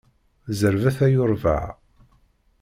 Zerbet 0.59 0.97
ay 1.05 1.13
urbaε! 1.23 1.69